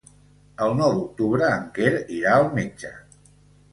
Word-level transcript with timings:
El 0.67 0.71
nou 0.77 0.95
d'octubre 0.95 1.49
en 1.57 1.69
Quer 1.77 1.93
irà 2.21 2.35
al 2.39 2.51
metge. 2.59 2.95